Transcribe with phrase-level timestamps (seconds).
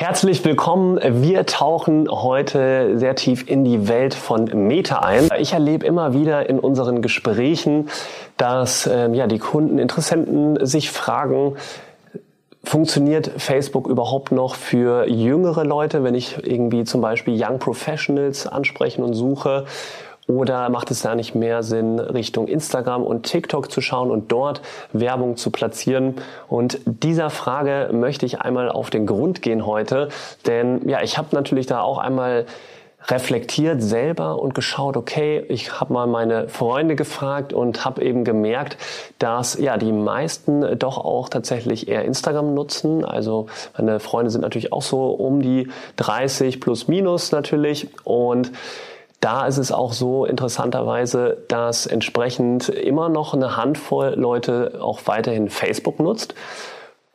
[0.00, 0.98] Herzlich willkommen.
[1.22, 5.28] Wir tauchen heute sehr tief in die Welt von Meta ein.
[5.38, 7.90] Ich erlebe immer wieder in unseren Gesprächen,
[8.38, 11.56] dass ähm, ja, die Kunden, Interessenten sich fragen,
[12.62, 19.02] Funktioniert Facebook überhaupt noch für jüngere Leute, wenn ich irgendwie zum Beispiel Young Professionals ansprechen
[19.02, 19.64] und suche?
[20.30, 24.62] Oder macht es da nicht mehr Sinn, Richtung Instagram und TikTok zu schauen und dort
[24.92, 26.14] Werbung zu platzieren?
[26.46, 30.08] Und dieser Frage möchte ich einmal auf den Grund gehen heute,
[30.46, 32.46] denn ja, ich habe natürlich da auch einmal
[33.08, 38.76] reflektiert selber und geschaut, okay, ich habe mal meine Freunde gefragt und habe eben gemerkt,
[39.18, 43.04] dass ja die meisten doch auch tatsächlich eher Instagram nutzen.
[43.04, 43.46] Also
[43.76, 48.52] meine Freunde sind natürlich auch so um die 30 plus minus natürlich und
[49.20, 55.50] da ist es auch so interessanterweise, dass entsprechend immer noch eine Handvoll Leute auch weiterhin
[55.50, 56.34] Facebook nutzt.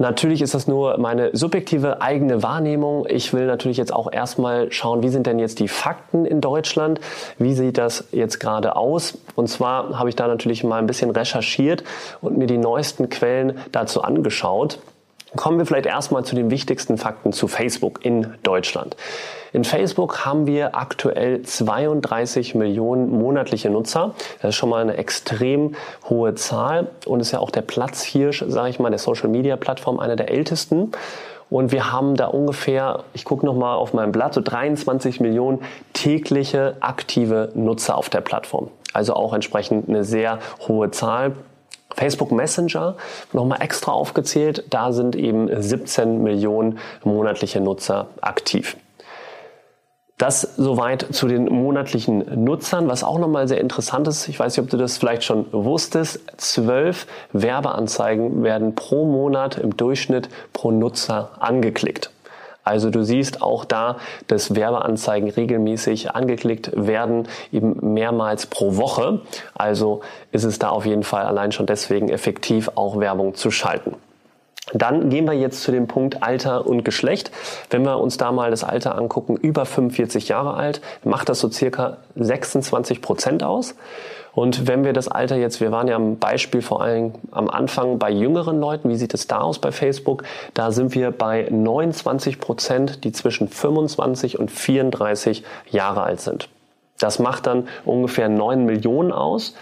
[0.00, 3.04] Natürlich ist das nur meine subjektive eigene Wahrnehmung.
[3.08, 7.00] Ich will natürlich jetzt auch erstmal schauen, wie sind denn jetzt die Fakten in Deutschland?
[7.36, 9.18] Wie sieht das jetzt gerade aus?
[9.34, 11.82] Und zwar habe ich da natürlich mal ein bisschen recherchiert
[12.20, 14.78] und mir die neuesten Quellen dazu angeschaut.
[15.36, 18.96] Kommen wir vielleicht erstmal zu den wichtigsten Fakten zu Facebook in Deutschland.
[19.52, 24.14] In Facebook haben wir aktuell 32 Millionen monatliche Nutzer.
[24.40, 25.74] Das ist schon mal eine extrem
[26.08, 30.00] hohe Zahl und ist ja auch der Platzhirsch, sage ich mal, der Social Media Plattform,
[30.00, 30.92] einer der ältesten.
[31.50, 35.60] Und wir haben da ungefähr, ich gucke nochmal auf meinem Blatt, so 23 Millionen
[35.94, 38.70] tägliche aktive Nutzer auf der Plattform.
[38.92, 41.32] Also auch entsprechend eine sehr hohe Zahl.
[41.98, 42.96] Facebook Messenger
[43.32, 48.76] nochmal extra aufgezählt, da sind eben 17 Millionen monatliche Nutzer aktiv.
[50.16, 52.88] Das soweit zu den monatlichen Nutzern.
[52.88, 56.20] Was auch nochmal sehr interessant ist, ich weiß nicht, ob du das vielleicht schon wusstest,
[56.36, 62.10] zwölf Werbeanzeigen werden pro Monat im Durchschnitt pro Nutzer angeklickt.
[62.68, 63.96] Also du siehst auch da,
[64.26, 69.22] dass Werbeanzeigen regelmäßig angeklickt werden, eben mehrmals pro Woche.
[69.54, 70.02] Also
[70.32, 73.96] ist es da auf jeden Fall allein schon deswegen effektiv, auch Werbung zu schalten.
[74.72, 77.30] Dann gehen wir jetzt zu dem Punkt Alter und Geschlecht.
[77.70, 81.50] Wenn wir uns da mal das Alter angucken, über 45 Jahre alt, macht das so
[81.50, 83.74] circa 26 Prozent aus.
[84.34, 87.98] Und wenn wir das Alter jetzt, wir waren ja am Beispiel vor allem am Anfang
[87.98, 90.22] bei jüngeren Leuten, wie sieht es da aus bei Facebook?
[90.54, 96.48] Da sind wir bei 29 Prozent, die zwischen 25 und 34 Jahre alt sind.
[97.00, 99.54] Das macht dann ungefähr 9 Millionen aus.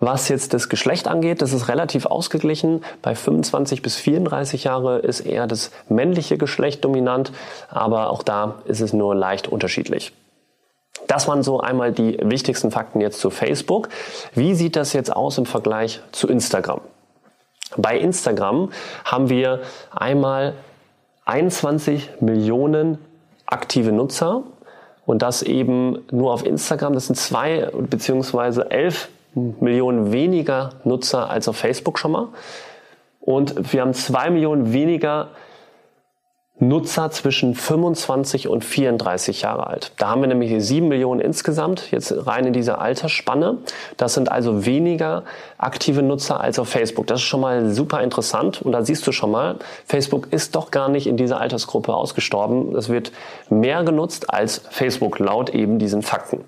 [0.00, 2.82] Was jetzt das Geschlecht angeht, das ist relativ ausgeglichen.
[3.02, 7.32] Bei 25 bis 34 Jahre ist eher das männliche Geschlecht dominant,
[7.68, 10.12] aber auch da ist es nur leicht unterschiedlich.
[11.06, 13.90] Das waren so einmal die wichtigsten Fakten jetzt zu Facebook.
[14.34, 16.80] Wie sieht das jetzt aus im Vergleich zu Instagram?
[17.76, 18.70] Bei Instagram
[19.04, 19.60] haben wir
[19.90, 20.54] einmal
[21.26, 22.98] 21 Millionen
[23.46, 24.44] aktive Nutzer
[25.04, 26.94] und das eben nur auf Instagram.
[26.94, 32.28] Das sind zwei beziehungsweise elf Millionen weniger Nutzer als auf Facebook schon mal.
[33.20, 35.28] Und wir haben zwei Millionen weniger
[36.62, 39.92] Nutzer zwischen 25 und 34 Jahre alt.
[39.96, 43.56] Da haben wir nämlich sieben Millionen insgesamt, jetzt rein in dieser Altersspanne.
[43.96, 45.24] Das sind also weniger
[45.56, 47.06] aktive Nutzer als auf Facebook.
[47.06, 48.60] Das ist schon mal super interessant.
[48.60, 52.76] Und da siehst du schon mal, Facebook ist doch gar nicht in dieser Altersgruppe ausgestorben.
[52.76, 53.10] Es wird
[53.48, 56.44] mehr genutzt als Facebook laut eben diesen Fakten.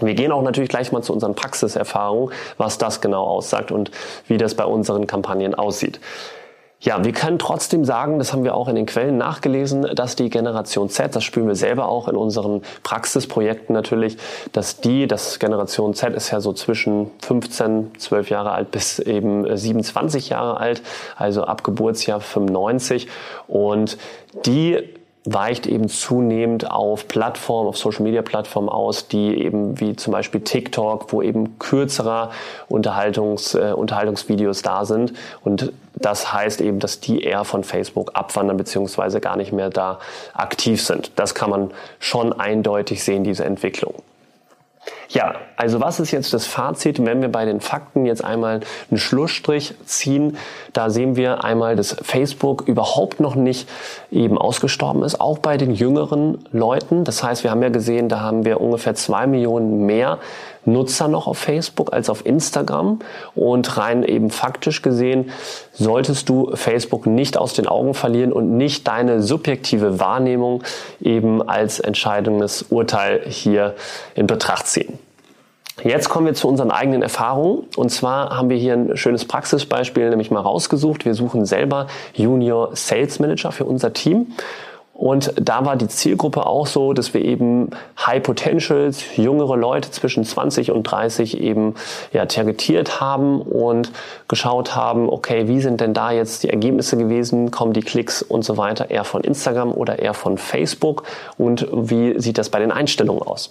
[0.00, 3.90] Wir gehen auch natürlich gleich mal zu unseren Praxiserfahrungen, was das genau aussagt und
[4.26, 6.00] wie das bei unseren Kampagnen aussieht.
[6.84, 10.28] Ja, wir können trotzdem sagen, das haben wir auch in den Quellen nachgelesen, dass die
[10.28, 14.18] Generation Z, das spüren wir selber auch in unseren Praxisprojekten natürlich,
[14.52, 19.56] dass die, das Generation Z ist ja so zwischen 15, 12 Jahre alt bis eben
[19.56, 20.82] 27 Jahre alt,
[21.16, 23.08] also ab Geburtsjahr 95
[23.46, 23.96] und
[24.44, 24.94] die
[25.24, 30.42] weicht eben zunehmend auf Plattformen, auf Social Media Plattformen aus, die eben wie zum Beispiel
[30.42, 32.30] TikTok, wo eben kürzerer
[32.68, 35.14] Unterhaltungs, äh, Unterhaltungsvideos da sind.
[35.42, 39.98] Und das heißt eben, dass die eher von Facebook abwandern beziehungsweise gar nicht mehr da
[40.34, 41.12] aktiv sind.
[41.16, 43.94] Das kann man schon eindeutig sehen, diese Entwicklung.
[45.14, 48.98] Ja, also was ist jetzt das Fazit, wenn wir bei den Fakten jetzt einmal einen
[48.98, 50.36] Schlussstrich ziehen?
[50.72, 53.68] Da sehen wir einmal, dass Facebook überhaupt noch nicht
[54.10, 57.04] eben ausgestorben ist, auch bei den jüngeren Leuten.
[57.04, 60.18] Das heißt, wir haben ja gesehen, da haben wir ungefähr zwei Millionen mehr
[60.64, 62.98] Nutzer noch auf Facebook als auf Instagram.
[63.36, 65.30] Und rein eben faktisch gesehen
[65.72, 70.64] solltest du Facebook nicht aus den Augen verlieren und nicht deine subjektive Wahrnehmung
[71.00, 73.74] eben als entscheidendes Urteil hier
[74.16, 74.98] in Betracht ziehen.
[75.82, 77.64] Jetzt kommen wir zu unseren eigenen Erfahrungen.
[77.76, 81.04] Und zwar haben wir hier ein schönes Praxisbeispiel nämlich mal rausgesucht.
[81.04, 84.28] Wir suchen selber Junior Sales Manager für unser Team.
[84.94, 90.24] Und da war die Zielgruppe auch so, dass wir eben High Potentials, jüngere Leute zwischen
[90.24, 91.74] 20 und 30 eben
[92.12, 93.90] ja, targetiert haben und
[94.28, 98.44] geschaut haben, okay, wie sind denn da jetzt die Ergebnisse gewesen, kommen die Klicks und
[98.44, 101.02] so weiter eher von Instagram oder eher von Facebook
[101.36, 103.50] und wie sieht das bei den Einstellungen aus?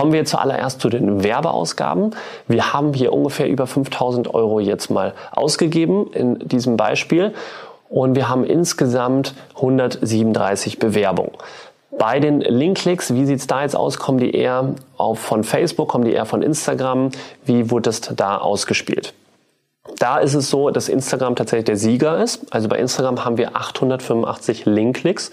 [0.00, 2.16] Kommen wir zuallererst zu den Werbeausgaben.
[2.48, 7.34] Wir haben hier ungefähr über 5000 Euro jetzt mal ausgegeben in diesem Beispiel
[7.90, 11.32] und wir haben insgesamt 137 Bewerbungen.
[11.98, 13.98] Bei den Linkklicks, wie sieht's da jetzt aus?
[13.98, 17.10] Kommen die eher auf, von Facebook, kommen die eher von Instagram?
[17.44, 19.12] Wie wurde das da ausgespielt?
[19.98, 22.46] Da ist es so, dass Instagram tatsächlich der Sieger ist.
[22.54, 25.30] Also bei Instagram haben wir 885 Linkklicks.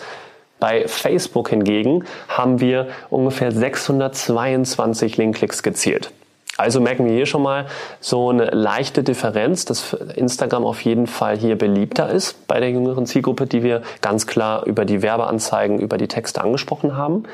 [0.59, 6.12] Bei Facebook hingegen haben wir ungefähr 622 Linkklicks gezielt.
[6.57, 7.68] Also merken wir hier schon mal
[8.00, 13.06] so eine leichte Differenz, dass Instagram auf jeden Fall hier beliebter ist bei der jüngeren
[13.06, 17.25] Zielgruppe, die wir ganz klar über die Werbeanzeigen, über die Texte angesprochen haben.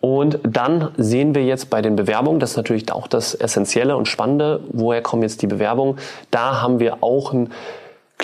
[0.00, 4.08] Und dann sehen wir jetzt bei den Bewerbungen, das ist natürlich auch das Essentielle und
[4.08, 5.98] Spannende, woher kommen jetzt die Bewerbungen?
[6.30, 7.52] Da haben wir auch einen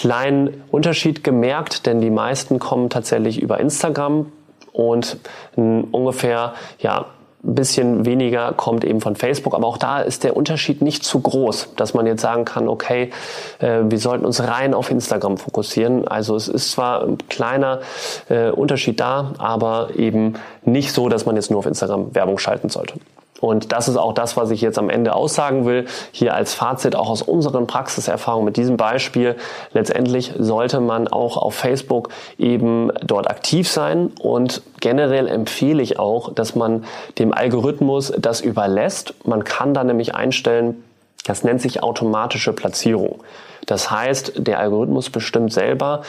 [0.02, 4.32] kleinen Unterschied gemerkt, denn die meisten kommen tatsächlich über Instagram
[4.72, 5.16] und
[5.54, 7.06] ungefähr ja
[7.44, 11.20] ein bisschen weniger kommt eben von Facebook, aber auch da ist der Unterschied nicht zu
[11.20, 13.12] groß, dass man jetzt sagen kann, okay,
[13.60, 16.08] äh, wir sollten uns rein auf Instagram fokussieren.
[16.08, 17.80] Also es ist zwar ein kleiner
[18.28, 20.34] äh, Unterschied da, aber eben
[20.64, 22.94] nicht so, dass man jetzt nur auf Instagram Werbung schalten sollte.
[23.42, 25.86] Und das ist auch das, was ich jetzt am Ende aussagen will.
[26.12, 29.34] Hier als Fazit auch aus unseren Praxiserfahrungen mit diesem Beispiel.
[29.72, 36.32] Letztendlich sollte man auch auf Facebook eben dort aktiv sein und generell empfehle ich auch,
[36.32, 36.84] dass man
[37.18, 39.14] dem Algorithmus das überlässt.
[39.24, 40.84] Man kann da nämlich einstellen,
[41.24, 43.24] das nennt sich automatische Platzierung.
[43.66, 46.02] Das heißt, der Algorithmus bestimmt selber,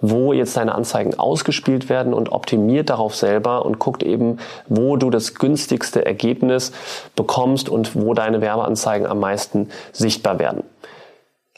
[0.00, 5.10] wo jetzt deine Anzeigen ausgespielt werden und optimiert darauf selber und guckt eben, wo du
[5.10, 6.72] das günstigste Ergebnis
[7.16, 10.62] bekommst und wo deine Werbeanzeigen am meisten sichtbar werden.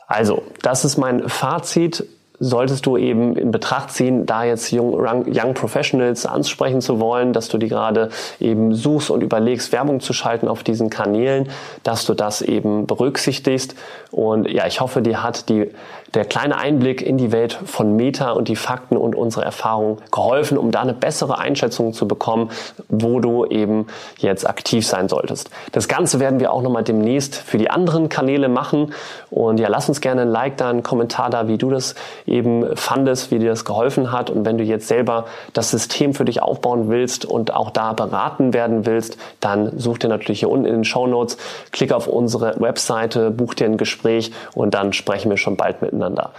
[0.07, 2.07] Also, das ist mein Fazit
[2.41, 7.59] solltest du eben in Betracht ziehen, da jetzt Young, Professionals ansprechen zu wollen, dass du
[7.59, 8.09] die gerade
[8.41, 11.51] eben suchst und überlegst, Werbung zu schalten auf diesen Kanälen,
[11.83, 13.75] dass du das eben berücksichtigst.
[14.11, 15.71] Und ja, ich hoffe, dir hat die
[16.15, 20.59] der kleine Einblick in die Welt von Meta und die Fakten und unsere Erfahrungen geholfen,
[20.59, 22.51] um da eine bessere Einschätzung zu bekommen,
[22.89, 23.87] wo du eben
[24.19, 25.51] jetzt aktiv sein solltest.
[25.73, 28.93] Das Ganze werden wir auch nochmal demnächst für die anderen Kanäle machen.
[29.31, 31.95] Und ja, lass uns gerne ein Like da, einen Kommentar da, wie du das
[32.27, 34.31] eben fandest, wie dir das geholfen hat.
[34.31, 38.53] Und wenn du jetzt selber das System für dich aufbauen willst und auch da beraten
[38.53, 41.37] werden willst, dann such dir natürlich hier unten in den Show Notes,
[41.71, 46.00] klick auf unsere Webseite, buch dir ein Gespräch und dann sprechen wir schon bald miteinander
[46.01, 46.33] miteinander.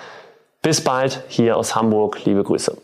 [0.62, 2.24] Bis bald hier aus Hamburg.
[2.26, 2.78] Liebe Grüße.